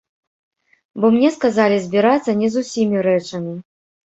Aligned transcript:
Бо 1.03 1.11
мне 1.17 1.29
сказалі 1.35 1.77
збірацца 1.85 2.35
не 2.43 2.51
з 2.57 2.65
усімі 2.65 2.97
рэчамі. 3.11 3.53